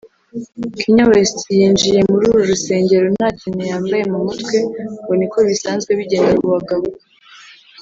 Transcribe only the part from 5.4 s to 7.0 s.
bisanzwe bigenda ku bagabo